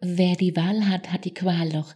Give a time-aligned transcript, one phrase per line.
[0.00, 1.94] Wer die Wahl hat, hat die Qual doch.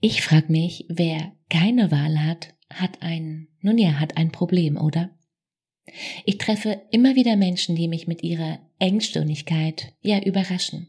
[0.00, 5.10] Ich frag mich, wer keine Wahl hat, hat ein, nun ja, hat ein Problem, oder?
[6.24, 10.88] Ich treffe immer wieder Menschen, die mich mit ihrer Engstirnigkeit, ja, überraschen.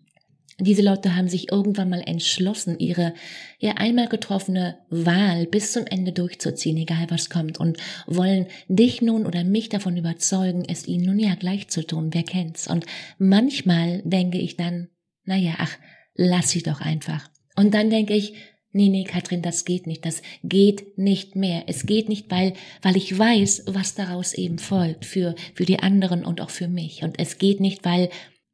[0.60, 3.16] Diese Leute haben sich irgendwann mal entschlossen, ihre
[3.58, 9.26] ja einmal getroffene Wahl bis zum Ende durchzuziehen, egal was kommt, und wollen dich nun
[9.26, 12.68] oder mich davon überzeugen, es ihnen nun ja gleich zu tun, wer kennt's.
[12.68, 12.86] Und
[13.18, 14.90] manchmal denke ich dann,
[15.24, 15.78] naja, ach,
[16.22, 17.30] lass sie doch einfach.
[17.56, 18.34] Und dann denke ich,
[18.72, 21.64] nee, nee, Katrin, das geht nicht, das geht nicht mehr.
[21.68, 26.24] Es geht nicht, weil, weil ich weiß, was daraus eben folgt für, für die anderen
[26.24, 27.04] und auch für mich.
[27.04, 28.10] Und es geht nicht, weil,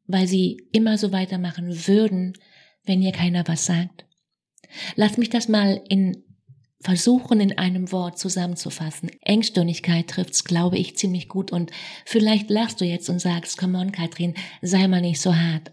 [0.06, 2.34] weil sie immer so weitermachen würden,
[2.86, 4.06] wenn ihr keiner was sagt.
[4.96, 6.24] Lass mich das mal in
[6.80, 9.10] versuchen, in einem Wort zusammenzufassen.
[9.22, 11.72] Engstirnigkeit trifft's, glaube ich, ziemlich gut und
[12.06, 15.72] vielleicht lachst du jetzt und sagst, come on, Katrin, sei mal nicht so hart.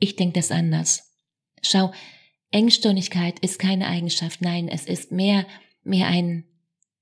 [0.00, 1.11] Ich denke das anders.
[1.62, 1.92] Schau,
[2.50, 5.46] Engstirnigkeit ist keine Eigenschaft, nein, es ist mehr,
[5.84, 6.44] mehr ein,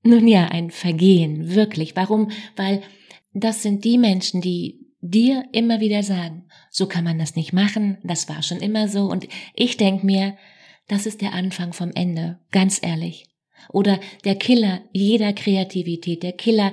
[0.02, 1.96] nun ja, ein Vergehen, wirklich.
[1.96, 2.30] Warum?
[2.56, 2.82] Weil
[3.32, 7.98] das sind die Menschen, die dir immer wieder sagen, so kann man das nicht machen,
[8.04, 10.36] das war schon immer so und ich denk mir,
[10.88, 13.26] das ist der Anfang vom Ende, ganz ehrlich.
[13.68, 16.72] Oder der Killer jeder Kreativität, der Killer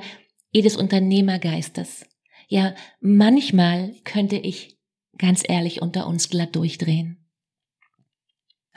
[0.52, 2.06] jedes Unternehmergeistes.
[2.48, 4.78] Ja, manchmal könnte ich
[5.18, 7.27] ganz ehrlich unter uns glatt durchdrehen.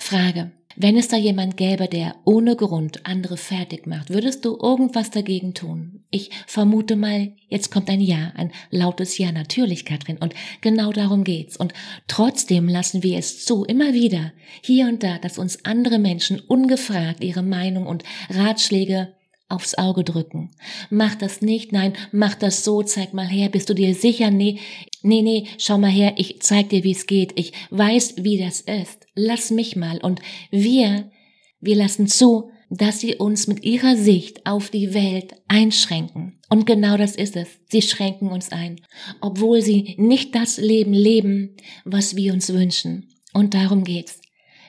[0.00, 0.50] Frage.
[0.76, 5.52] Wenn es da jemand gäbe, der ohne Grund andere fertig macht, würdest du irgendwas dagegen
[5.52, 6.04] tun?
[6.10, 10.16] Ich vermute mal, jetzt kommt ein Ja, ein lautes Ja, natürlich, Katrin.
[10.16, 11.56] Und genau darum geht's.
[11.56, 11.74] Und
[12.06, 17.22] trotzdem lassen wir es zu, immer wieder, hier und da, dass uns andere Menschen ungefragt
[17.22, 19.12] ihre Meinung und Ratschläge
[19.50, 20.50] aufs Auge drücken.
[20.88, 24.30] Mach das nicht, nein, mach das so, zeig mal her, bist du dir sicher?
[24.30, 24.60] Nee,
[25.02, 27.32] nee, nee, schau mal her, ich zeig dir, wie es geht.
[27.36, 29.06] Ich weiß, wie das ist.
[29.14, 29.98] Lass mich mal.
[29.98, 31.10] Und wir,
[31.60, 36.38] wir lassen zu, dass sie uns mit ihrer Sicht auf die Welt einschränken.
[36.48, 37.48] Und genau das ist es.
[37.68, 38.80] Sie schränken uns ein,
[39.20, 43.08] obwohl sie nicht das Leben leben, was wir uns wünschen.
[43.32, 44.20] Und darum geht's.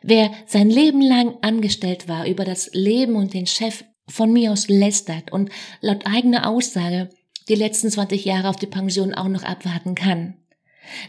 [0.01, 4.67] Wer sein Leben lang angestellt war, über das Leben und den Chef von mir aus
[4.67, 7.09] lästert und laut eigener Aussage
[7.51, 10.35] die letzten 20 Jahre auf die Pension auch noch abwarten kann.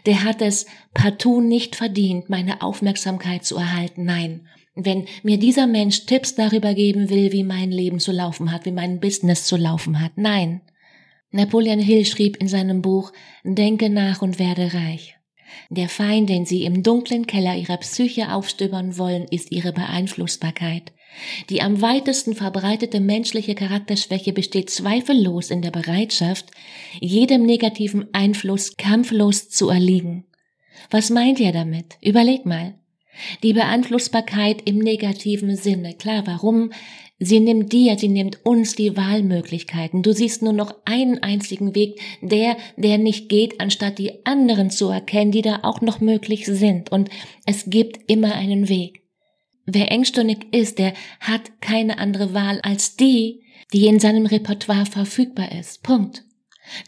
[0.06, 4.04] Der hat es partout nicht verdient, meine Aufmerksamkeit zu erhalten.
[4.04, 8.66] Nein, wenn mir dieser Mensch Tipps darüber geben will, wie mein Leben zu laufen hat,
[8.66, 10.12] wie mein Business zu laufen hat.
[10.16, 10.62] Nein.
[11.30, 13.12] Napoleon Hill schrieb in seinem Buch
[13.44, 15.16] Denke nach und werde reich.
[15.70, 20.92] Der Feind, den sie im dunklen Keller ihrer Psyche aufstöbern wollen, ist ihre Beeinflussbarkeit.
[21.50, 26.46] Die am weitesten verbreitete menschliche Charakterschwäche besteht zweifellos in der Bereitschaft,
[27.00, 30.24] jedem negativen Einfluss kampflos zu erliegen.
[30.90, 31.96] Was meint ihr damit?
[32.00, 32.74] Überleg mal.
[33.42, 35.94] Die Beeinflussbarkeit im negativen Sinne.
[35.94, 36.72] Klar, warum?
[37.24, 40.02] Sie nimmt dir, sie nimmt uns die Wahlmöglichkeiten.
[40.02, 44.88] Du siehst nur noch einen einzigen Weg, der, der nicht geht, anstatt die anderen zu
[44.88, 46.90] erkennen, die da auch noch möglich sind.
[46.90, 47.10] Und
[47.46, 49.02] es gibt immer einen Weg.
[49.66, 55.52] Wer engstirnig ist, der hat keine andere Wahl als die, die in seinem Repertoire verfügbar
[55.52, 55.84] ist.
[55.84, 56.24] Punkt.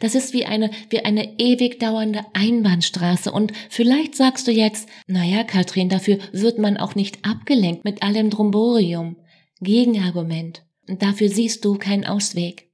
[0.01, 3.31] Das ist wie eine, wie eine ewig dauernde Einbahnstraße.
[3.31, 8.31] Und vielleicht sagst du jetzt, naja, Katrin, dafür wird man auch nicht abgelenkt mit allem
[8.31, 9.17] Drumborium.
[9.61, 10.65] Gegenargument.
[10.89, 12.71] Und dafür siehst du keinen Ausweg.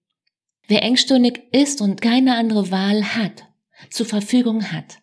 [0.67, 3.45] Wer engstirnig ist und keine andere Wahl hat,
[3.91, 4.99] zur Verfügung hat,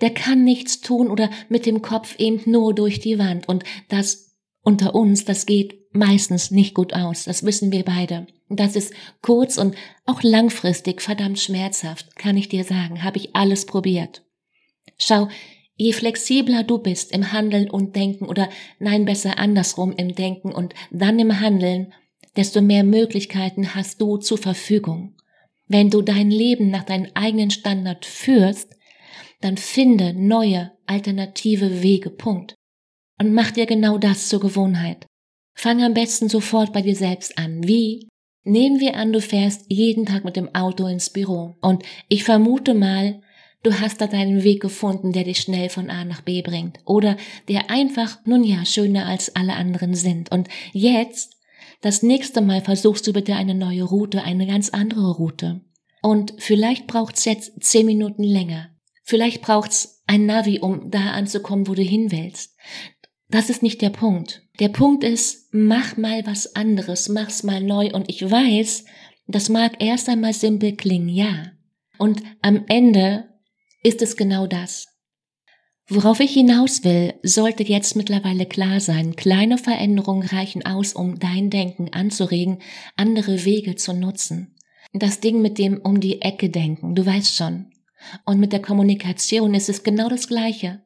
[0.00, 3.48] der kann nichts tun oder mit dem Kopf eben nur durch die Wand.
[3.48, 8.26] Und das unter uns, das geht meistens nicht gut aus, das wissen wir beide.
[8.48, 8.92] Das ist
[9.22, 9.74] kurz und
[10.04, 14.22] auch langfristig verdammt schmerzhaft, kann ich dir sagen, habe ich alles probiert.
[14.98, 15.28] Schau,
[15.82, 18.48] je flexibler du bist im Handeln und Denken oder
[18.78, 21.92] nein besser andersrum im Denken und dann im Handeln,
[22.36, 25.16] desto mehr Möglichkeiten hast du zur Verfügung.
[25.66, 28.76] Wenn du dein Leben nach deinen eigenen Standard führst,
[29.40, 32.54] dann finde neue, alternative Wege, Punkt.
[33.18, 35.06] Und mach dir genau das zur Gewohnheit.
[35.54, 37.66] Fang am besten sofort bei dir selbst an.
[37.66, 38.08] Wie?
[38.44, 41.56] Nehmen wir an, du fährst jeden Tag mit dem Auto ins Büro.
[41.60, 43.20] Und ich vermute mal,
[43.62, 46.78] du hast da deinen Weg gefunden, der dich schnell von A nach B bringt.
[46.84, 47.16] Oder
[47.48, 50.30] der einfach, nun ja, schöner als alle anderen sind.
[50.30, 51.36] Und jetzt,
[51.80, 55.60] das nächste Mal versuchst du bitte eine neue Route, eine ganz andere Route.
[56.02, 58.70] Und vielleicht braucht's jetzt zehn Minuten länger.
[59.04, 62.56] Vielleicht braucht's ein Navi, um da anzukommen, wo du hin willst.
[63.28, 64.42] Das ist nicht der Punkt.
[64.60, 68.84] Der Punkt ist, mach mal was anderes, mach's mal neu und ich weiß,
[69.26, 71.52] das mag erst einmal simpel klingen, ja.
[71.98, 73.31] Und am Ende
[73.82, 74.86] ist es genau das.
[75.88, 81.50] Worauf ich hinaus will, sollte jetzt mittlerweile klar sein, kleine Veränderungen reichen aus, um dein
[81.50, 82.62] Denken anzuregen,
[82.96, 84.56] andere Wege zu nutzen.
[84.92, 87.66] Das Ding mit dem um die Ecke denken, du weißt schon.
[88.24, 90.82] Und mit der Kommunikation ist es genau das Gleiche.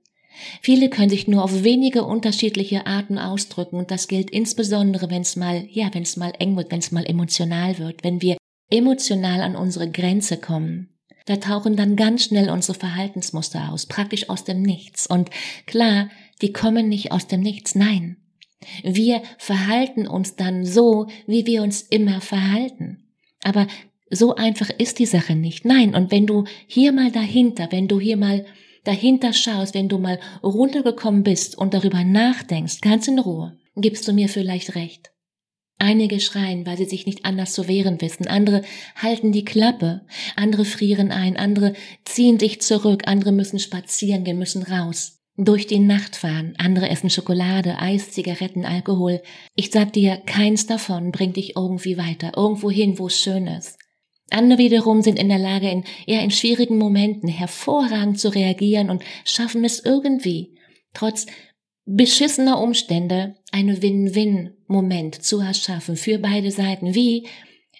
[0.60, 5.37] Viele können sich nur auf wenige unterschiedliche Arten ausdrücken und das gilt insbesondere, wenn es
[5.37, 8.37] mal, ja, wenn es mal eng wird, wenn es mal emotional wird, wenn wir
[8.70, 10.95] emotional an unsere Grenze kommen.
[11.26, 15.06] Da tauchen dann ganz schnell unsere Verhaltensmuster aus, praktisch aus dem Nichts.
[15.06, 15.31] Und
[15.67, 16.08] klar,
[16.40, 18.17] die kommen nicht aus dem Nichts, nein.
[18.82, 23.05] Wir verhalten uns dann so, wie wir uns immer verhalten.
[23.43, 23.67] Aber
[24.08, 25.64] so einfach ist die Sache nicht.
[25.64, 28.46] Nein, und wenn du hier mal dahinter, wenn du hier mal
[28.84, 34.12] dahinter schaust, wenn du mal runtergekommen bist und darüber nachdenkst, ganz in Ruhe, gibst du
[34.12, 35.11] mir vielleicht recht.
[35.78, 38.62] Einige schreien, weil sie sich nicht anders zu wehren wissen, andere
[38.96, 41.75] halten die Klappe, andere frieren ein, andere
[42.05, 47.11] ziehen sich zurück, andere müssen spazieren gehen, müssen raus, durch die Nacht fahren, andere essen
[47.11, 49.20] Schokolade, Eis, Zigaretten, Alkohol.
[49.55, 53.79] Ich sag dir, keins davon bringt dich irgendwie weiter, irgendwo hin, wo es schön ist.
[54.31, 59.05] Andere wiederum sind in der Lage, in, eher in schwierigen Momenten hervorragend zu reagieren und
[59.25, 60.56] schaffen es irgendwie,
[60.94, 61.26] trotz
[61.84, 63.81] beschissener Umstände, einen
[64.68, 66.94] Win-Win-Moment zu erschaffen für beide Seiten.
[66.94, 67.26] Wie?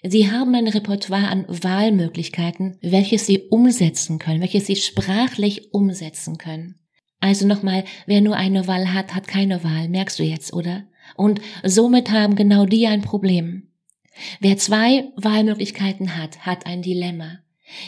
[0.03, 6.75] Sie haben ein Repertoire an Wahlmöglichkeiten, welches Sie umsetzen können, welches Sie sprachlich umsetzen können.
[7.19, 10.83] Also nochmal, wer nur eine Wahl hat, hat keine Wahl, merkst du jetzt, oder?
[11.15, 13.71] Und somit haben genau die ein Problem.
[14.39, 17.39] Wer zwei Wahlmöglichkeiten hat, hat ein Dilemma.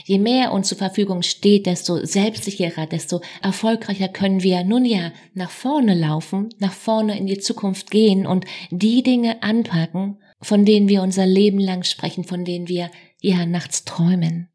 [0.05, 5.51] Je mehr uns zur Verfügung steht, desto selbstsicherer, desto erfolgreicher können wir nun ja nach
[5.51, 11.01] vorne laufen, nach vorne in die Zukunft gehen und die Dinge anpacken, von denen wir
[11.01, 12.91] unser Leben lang sprechen, von denen wir
[13.21, 14.49] ja nachts träumen.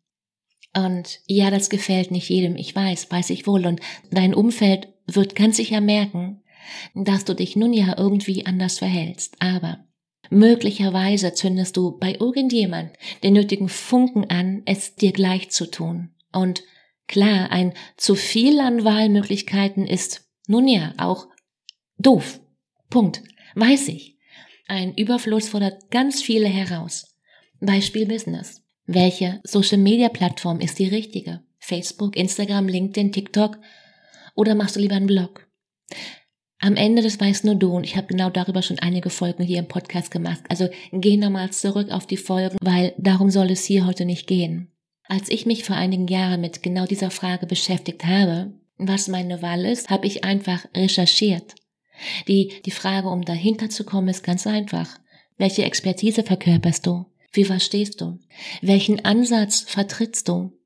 [0.76, 3.81] Und ja, das gefällt nicht jedem, ich weiß, weiß ich wohl, und
[4.11, 6.43] dein Umfeld wird ganz sicher merken,
[6.94, 9.87] dass du dich nun ja irgendwie anders verhältst, aber
[10.35, 12.91] Möglicherweise zündest du bei irgendjemand
[13.23, 16.11] den nötigen Funken an, es dir gleich zu tun.
[16.33, 16.65] Und
[17.07, 21.29] klar, ein zu viel an Wahlmöglichkeiten ist, nun ja, auch
[21.99, 22.41] doof.
[22.91, 23.23] Punkt.
[23.55, 24.19] Weiß ich.
[24.67, 27.17] Ein Überfluss fordert ganz viele heraus.
[27.61, 28.65] Beispiel Business.
[28.87, 31.45] Welche Social Media Plattform ist die richtige?
[31.61, 33.59] Facebook, Instagram, LinkedIn, TikTok?
[34.35, 35.47] Oder machst du lieber einen Blog?
[36.64, 39.59] Am Ende, das weißt nur du und ich habe genau darüber schon einige Folgen hier
[39.59, 40.40] im Podcast gemacht.
[40.49, 44.73] Also geh nochmal zurück auf die Folgen, weil darum soll es hier heute nicht gehen.
[45.06, 49.66] Als ich mich vor einigen Jahren mit genau dieser Frage beschäftigt habe, was meine Wahl
[49.66, 51.54] ist, habe ich einfach recherchiert.
[52.28, 54.88] Die, die Frage, um dahinter zu kommen, ist ganz einfach.
[55.37, 57.04] Welche Expertise verkörperst du?
[57.33, 58.21] Wie verstehst du?
[58.62, 60.59] Welchen Ansatz vertrittst du?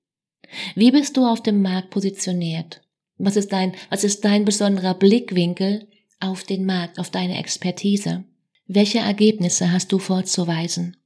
[0.76, 2.82] Wie bist du auf dem Markt positioniert?
[3.18, 5.88] Was ist dein, was ist dein besonderer Blickwinkel
[6.20, 8.24] auf den Markt, auf deine Expertise?
[8.66, 10.96] Welche Ergebnisse hast du vorzuweisen?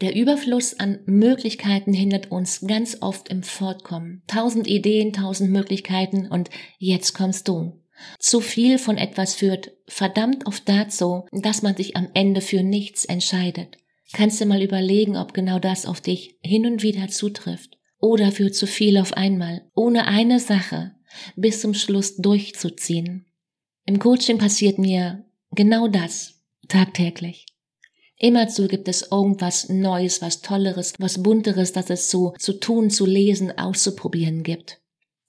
[0.00, 4.22] Der Überfluss an Möglichkeiten hindert uns ganz oft im Fortkommen.
[4.26, 7.80] Tausend Ideen, tausend Möglichkeiten und jetzt kommst du.
[8.18, 13.04] Zu viel von etwas führt verdammt oft dazu, dass man sich am Ende für nichts
[13.04, 13.76] entscheidet.
[14.12, 17.78] Kannst du mal überlegen, ob genau das auf dich hin und wieder zutrifft.
[17.98, 20.96] Oder für zu viel auf einmal, ohne eine Sache,
[21.36, 23.26] bis zum Schluss durchzuziehen.
[23.84, 27.46] Im Coaching passiert mir genau das tagtäglich.
[28.18, 33.04] Immerzu gibt es irgendwas Neues, was Tolleres, was Bunteres, das es zu, zu tun, zu
[33.04, 34.80] lesen, auszuprobieren gibt.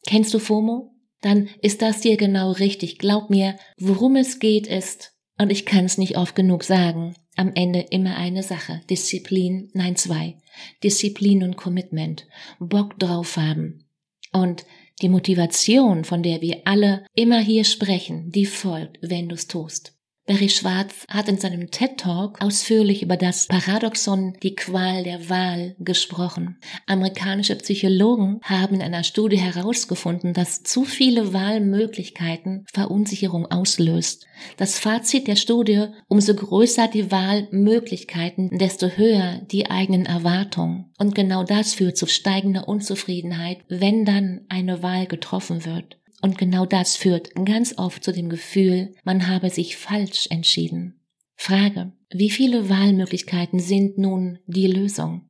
[0.06, 0.94] Kennst du FOMO?
[1.22, 3.00] Dann ist das dir genau richtig.
[3.00, 7.52] Glaub mir, worum es geht ist, und ich kann es nicht oft genug sagen, am
[7.56, 8.82] Ende immer eine Sache.
[8.90, 10.38] Disziplin, nein zwei.
[10.84, 12.28] Disziplin und Commitment.
[12.60, 13.86] Bock drauf haben.
[14.32, 14.66] Und
[15.02, 19.98] die Motivation, von der wir alle immer hier sprechen, die folgt, wenn du's tust.
[20.26, 25.76] Barry Schwarz hat in seinem TED Talk ausführlich über das Paradoxon, die Qual der Wahl
[25.80, 26.60] gesprochen.
[26.88, 34.26] Amerikanische Psychologen haben in einer Studie herausgefunden, dass zu viele Wahlmöglichkeiten Verunsicherung auslöst.
[34.56, 40.86] Das Fazit der Studie, umso größer die Wahlmöglichkeiten, desto höher die eigenen Erwartungen.
[40.98, 45.98] Und genau das führt zu steigender Unzufriedenheit, wenn dann eine Wahl getroffen wird.
[46.24, 51.02] Und genau das führt ganz oft zu dem Gefühl, man habe sich falsch entschieden.
[51.36, 55.28] Frage, wie viele Wahlmöglichkeiten sind nun die Lösung?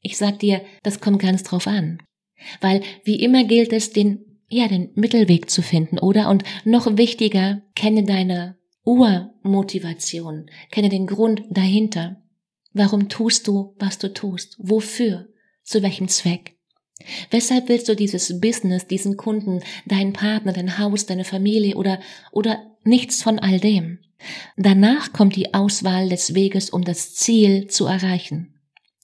[0.00, 2.00] Ich sag dir, das kommt ganz drauf an.
[2.60, 6.30] Weil wie immer gilt es, den, ja, den Mittelweg zu finden, oder?
[6.30, 12.22] Und noch wichtiger, kenne deine Urmotivation, kenne den Grund dahinter.
[12.72, 14.54] Warum tust du, was du tust?
[14.60, 15.26] Wofür?
[15.64, 16.57] Zu welchem Zweck?
[17.30, 22.00] Weshalb willst du dieses Business, diesen Kunden, deinen Partner, dein Haus, deine Familie oder,
[22.32, 24.00] oder nichts von all dem?
[24.56, 28.54] Danach kommt die Auswahl des Weges, um das Ziel zu erreichen.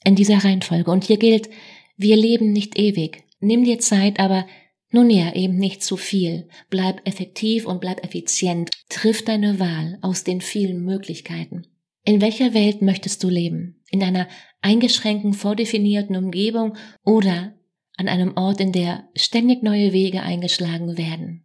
[0.04, 0.90] In dieser Reihenfolge.
[0.90, 1.48] Und hier gilt,
[1.96, 3.24] wir leben nicht ewig.
[3.40, 4.46] Nimm dir Zeit, aber
[4.90, 6.48] nun ja, eben nicht zu viel.
[6.70, 8.70] Bleib effektiv und bleib effizient.
[8.88, 11.66] Triff deine Wahl aus den vielen Möglichkeiten.
[12.04, 13.82] In welcher Welt möchtest du leben?
[13.90, 14.28] In einer
[14.60, 17.54] eingeschränkten, vordefinierten Umgebung oder
[17.96, 21.44] an einem Ort, in der ständig neue Wege eingeschlagen werden.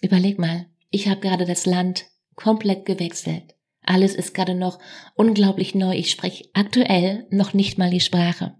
[0.00, 3.54] Überleg mal, ich habe gerade das Land komplett gewechselt.
[3.82, 4.78] Alles ist gerade noch
[5.14, 5.94] unglaublich neu.
[5.94, 8.54] Ich spreche aktuell noch nicht mal die Sprache.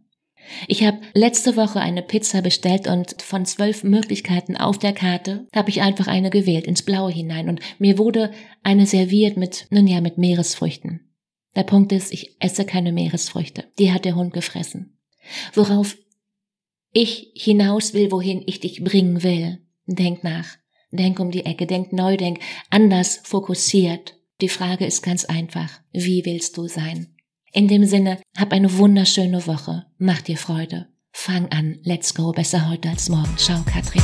[0.68, 5.70] Ich habe letzte Woche eine Pizza bestellt und von zwölf Möglichkeiten auf der Karte habe
[5.70, 8.30] ich einfach eine gewählt ins Blaue hinein und mir wurde
[8.62, 11.14] eine serviert mit, nun ja, mit Meeresfrüchten.
[11.56, 13.64] Der Punkt ist, ich esse keine Meeresfrüchte.
[13.78, 14.98] Die hat der Hund gefressen.
[15.54, 15.96] Worauf
[16.94, 19.58] ich hinaus will, wohin ich dich bringen will.
[19.86, 20.46] Denk nach.
[20.90, 22.38] Denk um die Ecke, denk neu, denk
[22.70, 24.14] anders fokussiert.
[24.40, 25.80] Die Frage ist ganz einfach.
[25.92, 27.08] Wie willst du sein?
[27.52, 29.86] In dem Sinne, hab eine wunderschöne Woche.
[29.98, 30.88] Mach dir Freude.
[31.12, 31.78] Fang an.
[31.82, 32.32] Let's go.
[32.32, 33.36] Besser heute als morgen.
[33.36, 34.02] Ciao, Katrin.